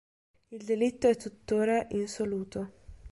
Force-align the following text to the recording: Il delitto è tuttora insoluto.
Il 0.49 0.63
delitto 0.63 1.07
è 1.07 1.15
tuttora 1.15 1.85
insoluto. 1.91 2.71